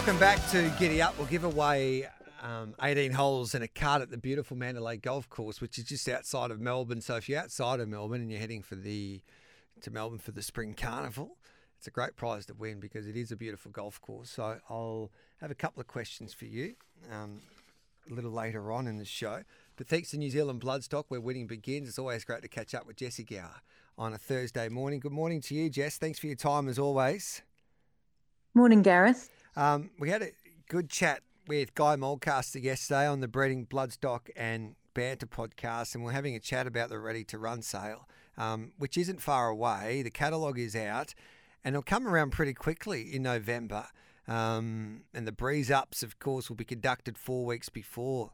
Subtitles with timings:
[0.00, 1.18] Welcome back to Giddy Up.
[1.18, 2.06] We'll give away
[2.42, 6.08] um, 18 holes and a card at the beautiful Mandalay Golf Course, which is just
[6.08, 7.02] outside of Melbourne.
[7.02, 9.20] So if you're outside of Melbourne and you're heading for the
[9.82, 11.36] to Melbourne for the Spring Carnival,
[11.76, 14.30] it's a great prize to win because it is a beautiful golf course.
[14.30, 15.10] So I'll
[15.42, 16.76] have a couple of questions for you
[17.12, 17.42] um,
[18.10, 19.42] a little later on in the show.
[19.76, 21.90] But thanks to New Zealand Bloodstock, where winning begins.
[21.90, 23.60] It's always great to catch up with Jessie Gower
[23.98, 25.00] on a Thursday morning.
[25.00, 25.98] Good morning to you, Jess.
[25.98, 27.42] Thanks for your time as always.
[28.54, 29.28] Morning, Gareth.
[29.56, 30.30] Um, we had a
[30.68, 36.12] good chat with Guy Mulcaster yesterday on the Breeding Bloodstock and Banter podcast, and we're
[36.12, 40.02] having a chat about the Ready to Run sale, um, which isn't far away.
[40.02, 41.14] The catalogue is out,
[41.64, 43.86] and it'll come around pretty quickly in November.
[44.28, 48.30] Um, and the breeze ups, of course, will be conducted four weeks before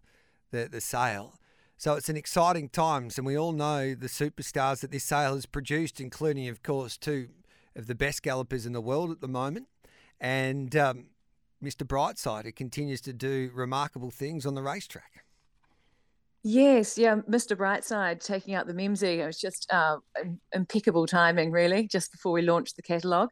[0.50, 1.38] the, the sale.
[1.78, 5.46] So it's an exciting times, and we all know the superstars that this sale has
[5.46, 7.28] produced, including, of course, two
[7.74, 9.68] of the best gallopers in the world at the moment
[10.20, 11.06] and um,
[11.62, 11.86] Mr.
[11.86, 15.24] Brightside, who continues to do remarkable things on the racetrack.
[16.42, 17.56] Yes, yeah, Mr.
[17.56, 19.18] Brightside taking out the Memsie.
[19.18, 19.96] It was just uh,
[20.52, 23.30] impeccable timing, really, just before we launched the catalogue.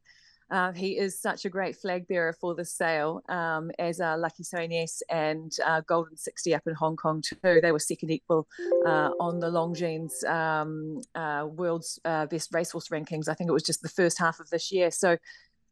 [0.50, 4.42] Uh, he is such a great flag bearer for the sale, um, as are Lucky
[4.42, 7.60] Sweynesse and uh, Golden 60 up in Hong Kong too.
[7.60, 8.46] They were second equal
[8.86, 13.28] uh, on the Longines um, uh, World's uh, Best Racehorse rankings.
[13.28, 14.90] I think it was just the first half of this year.
[14.90, 15.16] So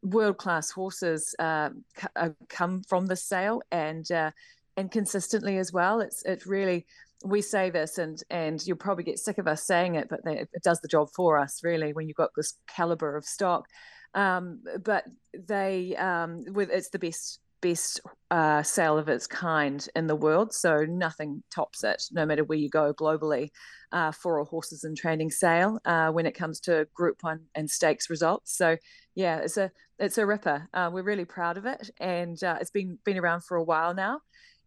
[0.03, 1.71] world class horses uh,
[2.17, 4.31] uh, come from the sale and uh,
[4.77, 6.01] and consistently as well.
[6.01, 6.87] It's it really
[7.25, 10.49] we say this and and you'll probably get sick of us saying it, but it
[10.63, 13.67] does the job for us really when you've got this caliber of stock.
[14.15, 18.01] Um, but they um, with it's the best best
[18.31, 20.53] uh, sale of its kind in the world.
[20.53, 23.49] So nothing tops it, no matter where you go globally,
[23.93, 27.71] uh, for a horses and training sale uh, when it comes to Group One and
[27.71, 28.57] stakes results.
[28.57, 28.77] So
[29.15, 30.69] yeah, it's a it's a ripper.
[30.75, 33.95] Uh, we're really proud of it, and uh, it's been been around for a while
[33.95, 34.21] now.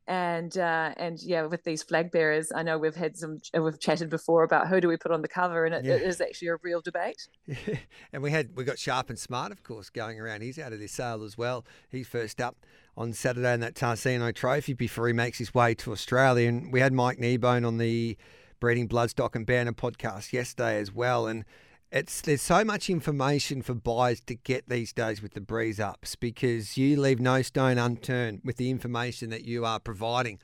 [0.07, 4.09] And uh, and yeah, with these flag bearers, I know we've had some we've chatted
[4.09, 5.93] before about who do we put on the cover, and it, yeah.
[5.93, 7.27] it is actually a real debate.
[7.47, 7.55] Yeah.
[8.13, 10.41] And we had we got Sharp and Smart, of course, going around.
[10.41, 11.65] He's out of this sale as well.
[11.89, 12.55] He's first up
[12.95, 16.47] on Saturday in that Tarzino Trophy before he makes his way to Australia.
[16.47, 18.15] And we had Mike Kneebone on the
[18.59, 21.27] Breeding Bloodstock and Banter podcast yesterday as well.
[21.27, 21.45] And
[21.95, 26.17] it's there's so much information for buyers to get these days with the breeze ups
[26.17, 30.37] because you leave no stone unturned with the information that you are providing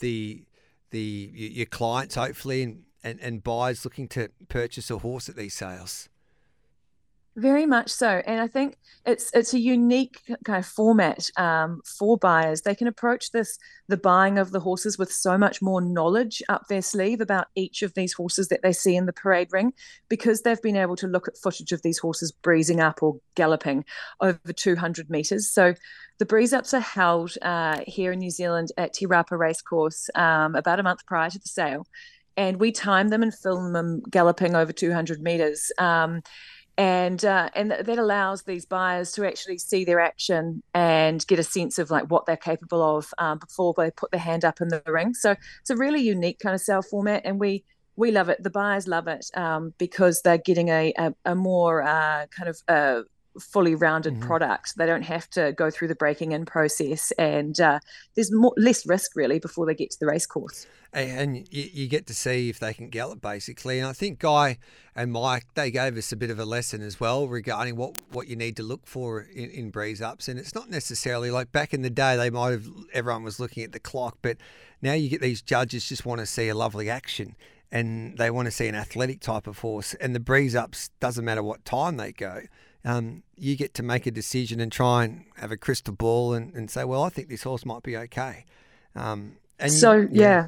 [0.00, 0.42] the
[0.90, 5.54] the your clients hopefully and, and, and buyers looking to purchase a horse at these
[5.54, 6.08] sales.
[7.38, 8.76] Very much so, and I think
[9.06, 12.62] it's it's a unique kind of format um, for buyers.
[12.62, 16.66] They can approach this the buying of the horses with so much more knowledge up
[16.66, 19.72] their sleeve about each of these horses that they see in the parade ring,
[20.08, 23.84] because they've been able to look at footage of these horses breezing up or galloping
[24.20, 25.48] over 200 meters.
[25.48, 25.74] So
[26.18, 30.80] the breeze ups are held uh, here in New Zealand at Te Racecourse um, about
[30.80, 31.86] a month prior to the sale,
[32.36, 35.70] and we time them and film them galloping over 200 meters.
[35.78, 36.22] Um,
[36.78, 41.42] and uh, and that allows these buyers to actually see their action and get a
[41.42, 44.68] sense of like what they're capable of um, before they put their hand up in
[44.68, 45.12] the ring.
[45.12, 47.64] So it's a really unique kind of sale format, and we
[47.96, 48.40] we love it.
[48.40, 52.62] The buyers love it um, because they're getting a a, a more uh, kind of
[52.68, 53.02] uh,
[53.38, 54.26] fully rounded mm-hmm.
[54.26, 54.74] product.
[54.76, 57.80] They don't have to go through the breaking in process, and uh,
[58.14, 60.66] there's more, less risk really before they get to the race course.
[60.92, 63.78] And you, you, get to see if they can gallop basically.
[63.78, 64.56] And I think Guy
[64.96, 68.26] and Mike they gave us a bit of a lesson as well regarding what, what
[68.26, 70.28] you need to look for in, in breeze ups.
[70.28, 73.64] And it's not necessarily like back in the day they might have everyone was looking
[73.64, 74.38] at the clock, but
[74.80, 77.36] now you get these judges just want to see a lovely action
[77.70, 79.92] and they want to see an athletic type of horse.
[79.94, 82.42] And the breeze ups doesn't matter what time they go
[82.88, 86.54] um, you get to make a decision and try and have a crystal ball and,
[86.54, 88.46] and say, well, I think this horse might be okay.
[88.96, 90.22] Um, and so, you, yeah.
[90.22, 90.46] yeah.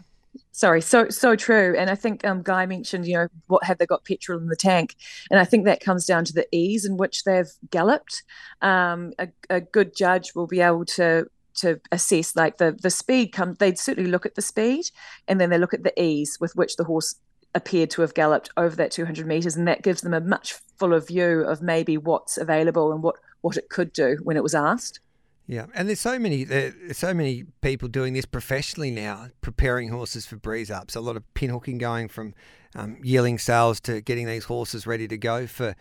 [0.52, 3.86] Sorry, so so true, and I think um, Guy mentioned, you know, what have they
[3.86, 4.94] got petrol in the tank,
[5.28, 8.22] and I think that comes down to the ease in which they've galloped.
[8.62, 11.26] Um, a, a good judge will be able to
[11.56, 14.84] to assess like the the speed come they'd certainly look at the speed
[15.26, 17.16] and then they look at the ease with which the horse
[17.54, 21.00] appeared to have galloped over that 200 meters, and that gives them a much fuller
[21.00, 25.00] view of maybe what's available and what what it could do when it was asked.
[25.46, 30.26] Yeah, and there's so many there's so many people doing this professionally now, preparing horses
[30.26, 30.94] for breeze ups.
[30.94, 32.34] A lot of pinhooking going from
[32.76, 32.98] um,
[33.38, 35.74] sales to getting these horses ready to go for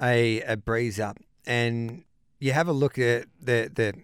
[0.00, 1.18] a, a breeze up.
[1.44, 2.04] And
[2.38, 3.94] you have a look at the the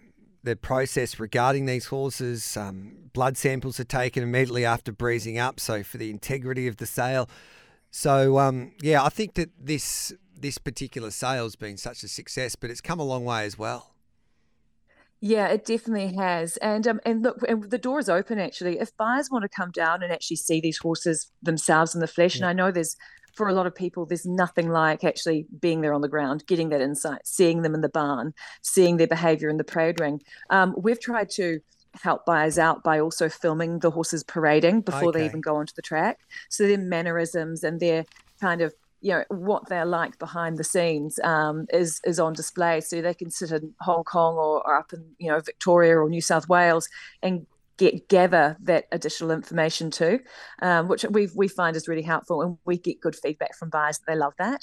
[0.47, 2.57] the process regarding these horses.
[2.57, 6.85] Um, blood samples are taken immediately after breezing up, so for the integrity of the
[6.85, 7.29] sale.
[7.91, 12.69] So um, yeah, I think that this this particular sale's been such a success, but
[12.69, 13.93] it's come a long way as well.
[15.19, 16.57] Yeah, it definitely has.
[16.57, 18.79] And um, and look, and the door is open actually.
[18.79, 22.35] If buyers want to come down and actually see these horses themselves in the flesh,
[22.35, 22.43] yeah.
[22.43, 22.95] and I know there's
[23.37, 26.69] for a lot of people, there's nothing like actually being there on the ground, getting
[26.69, 30.23] that insight, seeing them in the barn, seeing their behavior in the parade ring.
[30.49, 31.59] Um, we've tried to
[32.01, 35.19] help buyers out by also filming the horses parading before okay.
[35.19, 36.19] they even go onto the track.
[36.49, 38.05] So their mannerisms and their
[38.41, 42.81] kind of you know what they're like behind the scenes um, is is on display.
[42.81, 46.09] So they can sit in Hong Kong or, or up in you know Victoria or
[46.09, 46.89] New South Wales
[47.21, 47.45] and
[47.77, 50.19] get gather that additional information too,
[50.61, 53.99] um, which we we find is really helpful, and we get good feedback from buyers
[53.99, 54.61] that they love that.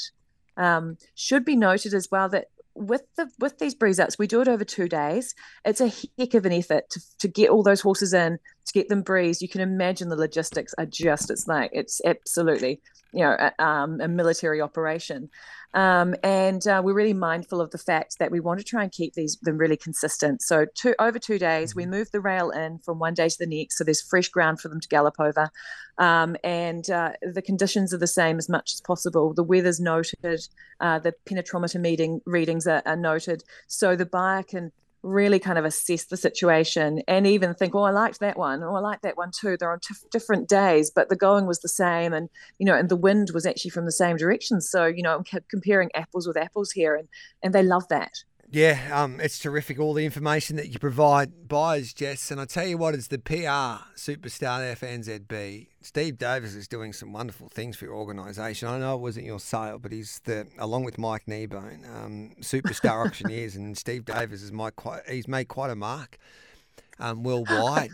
[0.57, 4.41] Um, should be noted as well that with the with these breeze ups, we do
[4.41, 5.35] it over two days.
[5.65, 8.89] It's a heck of an effort to, to get all those horses in, to get
[8.89, 9.43] them breezed.
[9.43, 12.81] You can imagine the logistics are just it's like it's absolutely
[13.13, 15.31] you know a, um, a military operation.
[15.75, 18.93] Um, and uh, we're really mindful of the fact that we want to try and
[18.93, 20.41] keep these them really consistent.
[20.41, 21.81] So two, over two days, mm-hmm.
[21.81, 24.61] we move the rail in from one day to the next, so there's fresh ground
[24.61, 25.51] for them to gallop over,
[25.99, 29.35] um, and uh, the conditions are the same as much as possible.
[29.35, 30.47] The weather's noted,
[30.81, 34.71] uh, the penetrometer meeting readings are, are noted, so the buyer can
[35.05, 38.63] really kind of assess the situation and even think, oh, I liked that one.
[38.63, 39.57] Oh, I like that one too.
[39.57, 42.13] They're on t- different days, but the going was the same.
[42.13, 44.61] And, you know, and the wind was actually from the same direction.
[44.61, 47.09] So, you know, I'm comparing apples with apples here and,
[47.43, 48.13] and they love that.
[48.55, 49.81] Yeah, um, it's terrific.
[49.81, 52.31] All the information that you provide buyers, Jess.
[52.31, 55.67] And I tell you what, it's the PR superstar there for NZB.
[55.81, 58.69] Steve Davis is doing some wonderful things for your organisation.
[58.69, 63.05] I know it wasn't your sale, but he's the along with Mike Kneebone, um, superstar
[63.07, 65.03] auctioneers, and Steve Davis is my quite.
[65.11, 66.17] He's made quite a mark
[67.01, 67.91] um, worldwide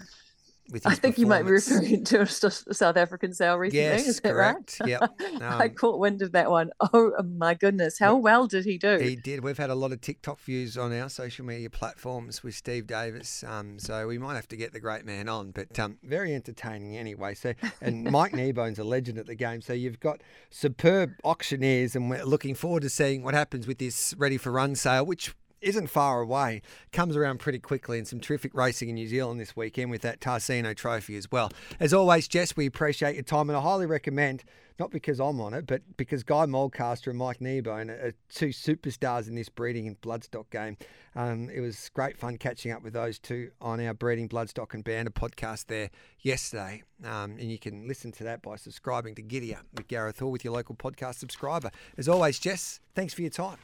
[0.85, 3.85] I think you might be referring to a South African sale recently.
[3.85, 4.81] Yes, is that correct.
[4.81, 4.89] right?
[4.89, 5.21] Yep.
[5.41, 6.71] Um, I caught wind of that one.
[6.93, 8.99] Oh my goodness, how well did he do?
[8.99, 9.43] He did.
[9.43, 13.43] We've had a lot of TikTok views on our social media platforms with Steve Davis.
[13.45, 16.97] Um, so we might have to get the great man on, but um, very entertaining
[16.97, 17.35] anyway.
[17.35, 19.63] So and Mike Kneebone's a legend at the game.
[19.63, 20.21] So you've got
[20.51, 24.75] superb auctioneers, and we're looking forward to seeing what happens with this ready for run
[24.75, 26.63] sale, which isn't far away,
[26.93, 30.21] comes around pretty quickly, and some terrific racing in New Zealand this weekend with that
[30.21, 31.51] Tarzino Trophy as well.
[31.79, 34.45] As always, Jess, we appreciate your time, and I highly recommend,
[34.79, 39.29] not because I'm on it, but because Guy Mulcaster and Mike Kneebone are two superstars
[39.29, 40.77] in this breeding and bloodstock game.
[41.15, 44.85] Um, it was great fun catching up with those two on our Breeding Bloodstock and
[44.85, 45.91] Banter podcast there
[46.21, 46.83] yesterday.
[47.05, 50.31] Um, and you can listen to that by subscribing to Giddy Up with Gareth Hall
[50.31, 51.71] with your local podcast subscriber.
[51.99, 53.59] As always, Jess, thanks for your time.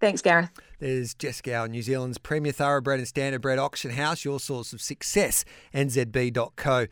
[0.00, 0.50] Thanks, Gareth.
[0.78, 5.44] There's Jess Gower, New Zealand's premier thoroughbred and standardbred auction house, your source of success,
[5.74, 6.88] nzb.co.nz.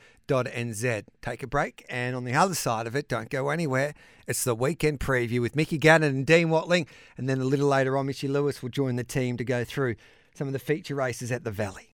[1.22, 3.94] Take a break, and on the other side of it, don't go anywhere.
[4.26, 7.96] It's the weekend preview with Mickey Gannon and Dean Watling, and then a little later
[7.96, 9.96] on, Mitchy Lewis will join the team to go through
[10.34, 11.86] some of the feature races at the Valley.